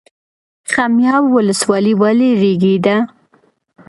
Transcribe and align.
خمیاب 0.73 1.23
ولسوالۍ 1.35 1.93
ولې 2.01 2.29
ریګي 2.41 2.75
ده؟ 2.85 2.97